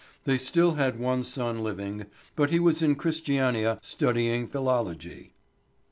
They 0.23 0.39
still 0.39 0.71
had 0.71 0.99
one 0.99 1.23
son 1.23 1.63
living, 1.63 2.07
but 2.35 2.49
he 2.49 2.59
was 2.59 2.81
in 2.81 2.95
Christiania 2.95 3.77
studying 3.83 4.47
philology. 4.47 5.35